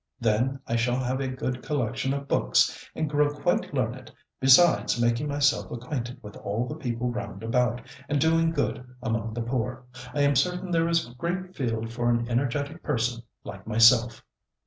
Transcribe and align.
Then 0.19 0.59
I 0.65 0.77
shall 0.77 0.97
have 0.97 1.21
a 1.21 1.27
good 1.27 1.61
collection 1.61 2.11
of 2.11 2.27
books, 2.27 2.89
and 2.95 3.07
grow 3.07 3.31
quite 3.37 3.71
learned, 3.71 4.11
besides 4.39 4.99
making 4.99 5.27
myself 5.27 5.69
acquainted 5.69 6.17
with 6.23 6.35
all 6.37 6.65
the 6.67 6.73
people 6.73 7.11
round 7.11 7.43
about, 7.43 7.81
and 8.09 8.19
doing 8.19 8.49
good 8.49 8.83
among 9.03 9.35
the 9.35 9.43
poor. 9.43 9.83
I 10.15 10.21
am 10.21 10.35
certain 10.35 10.71
there 10.71 10.89
is 10.89 11.07
a 11.07 11.13
great 11.13 11.55
field 11.55 11.93
for 11.93 12.09
an 12.09 12.25
energetic 12.31 12.81
person 12.81 13.21
like 13.43 13.67
myself." 13.67 14.25